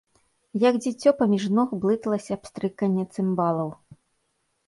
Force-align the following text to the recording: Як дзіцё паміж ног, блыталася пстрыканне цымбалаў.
Як 0.61 0.75
дзіцё 0.85 1.09
паміж 1.19 1.43
ног, 1.57 1.69
блыталася 1.83 2.39
пстрыканне 2.47 3.03
цымбалаў. 3.17 3.69